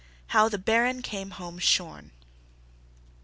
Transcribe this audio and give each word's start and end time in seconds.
How 0.29 0.49
the 0.49 0.57
Baron 0.57 1.03
came 1.03 1.29
Home 1.29 1.59
Shorn. 1.59 2.09